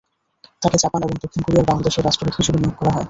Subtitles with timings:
[0.61, 2.99] তাঁকে জাপান এবং দক্ষিণ কোরিয়ায় বাংলাদেশের রাষ্ট্রদূত হিসেবে নিয়োগ করা হয়।